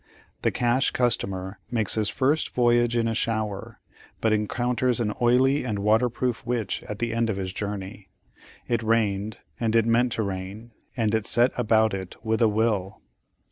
The 0.41 0.49
"Cash 0.49 0.89
Customer" 0.89 1.59
makes 1.69 1.93
his 1.93 2.09
first 2.09 2.55
Voyage 2.55 2.97
in 2.97 3.07
a 3.07 3.13
Shower, 3.13 3.79
but 4.19 4.33
encounters 4.33 4.99
an 4.99 5.13
Oily 5.21 5.63
and 5.63 5.77
Waterproof 5.77 6.43
Witch 6.43 6.81
at 6.89 6.97
the 6.97 7.13
end 7.13 7.29
of 7.29 7.37
his 7.37 7.53
Journey. 7.53 8.09
It 8.67 8.81
rained, 8.81 9.41
and 9.59 9.75
it 9.75 9.85
meant 9.85 10.11
to 10.13 10.23
rain, 10.23 10.71
and 10.97 11.13
it 11.13 11.27
set 11.27 11.51
about 11.55 11.93
it 11.93 12.15
with 12.25 12.41
a 12.41 12.47
will. 12.49 12.99